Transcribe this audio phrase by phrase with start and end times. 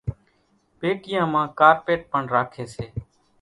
[0.79, 2.85] پيٽيان مان ڪارپيٽ پڻ راکيَ سي۔